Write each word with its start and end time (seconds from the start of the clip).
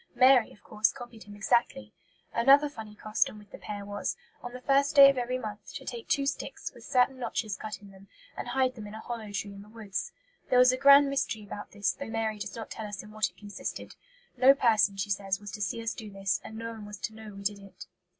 Mary, 0.15 0.51
of 0.51 0.63
course, 0.63 0.91
copied 0.91 1.25
him 1.25 1.35
exactly. 1.35 1.93
Another 2.33 2.67
funny 2.69 2.95
custom 2.95 3.37
with 3.37 3.51
the 3.51 3.59
pair 3.59 3.85
was, 3.85 4.17
on 4.41 4.51
the 4.51 4.59
first 4.61 4.95
day 4.95 5.11
of 5.11 5.15
every 5.19 5.37
month, 5.37 5.71
to 5.75 5.85
take 5.85 6.07
two 6.07 6.25
sticks, 6.25 6.73
with 6.73 6.83
certain 6.83 7.19
notches 7.19 7.55
cut 7.55 7.79
in 7.83 7.91
them, 7.91 8.07
and 8.35 8.47
hide 8.47 8.73
them 8.73 8.87
in 8.87 8.95
a 8.95 8.99
hollow 8.99 9.31
tree 9.31 9.53
in 9.53 9.61
the 9.61 9.69
woods. 9.69 10.11
There 10.49 10.57
was 10.57 10.71
a 10.71 10.75
grand 10.77 11.07
mystery 11.11 11.43
about 11.43 11.69
this, 11.73 11.91
though 11.91 12.09
Mary 12.09 12.39
does 12.39 12.55
not 12.55 12.71
tell 12.71 12.87
us 12.87 13.03
in 13.03 13.11
what 13.11 13.29
it 13.29 13.37
consisted. 13.37 13.93
"No 14.35 14.55
person," 14.55 14.97
she 14.97 15.11
says, 15.11 15.39
"was 15.39 15.51
to 15.51 15.61
see 15.61 15.83
us 15.83 15.93
do 15.93 16.09
this, 16.09 16.41
and 16.43 16.57
no 16.57 16.71
one 16.71 16.87
was 16.87 16.97
to 16.97 17.13
know 17.13 17.35
we 17.35 17.43
did 17.43 17.59
it." 17.59 17.85